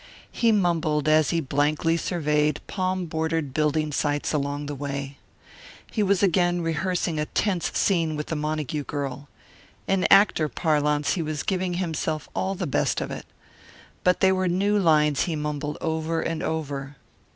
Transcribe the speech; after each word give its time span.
He 0.31 0.51
mumbled 0.51 1.07
as 1.07 1.29
he 1.29 1.39
blankly 1.41 1.95
surveyed 1.95 2.59
palm 2.65 3.05
bordered 3.05 3.53
building 3.53 3.91
sites 3.91 4.33
along 4.33 4.65
the 4.65 4.73
way. 4.73 5.19
He 5.91 6.01
was 6.01 6.23
again 6.23 6.63
rehearsing 6.63 7.19
a 7.19 7.27
tense 7.27 7.71
scene 7.77 8.15
with 8.15 8.25
the 8.25 8.35
Montague 8.35 8.85
girl. 8.85 9.29
In 9.87 10.07
actor 10.11 10.49
parlance 10.49 11.13
he 11.13 11.21
was 11.21 11.43
giving 11.43 11.75
himself 11.75 12.27
all 12.33 12.55
the 12.55 12.65
best 12.65 12.99
of 12.99 13.11
it. 13.11 13.27
But 14.03 14.21
they 14.21 14.31
were 14.31 14.47
new 14.47 14.79
lines 14.79 15.25
he 15.25 15.35
mumbled 15.35 15.77
over 15.81 16.19
and 16.19 16.41
over. 16.41 16.95